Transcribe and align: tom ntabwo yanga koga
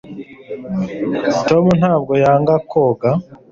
tom 1.47 1.65
ntabwo 1.79 2.13
yanga 2.23 2.55
koga 2.69 3.09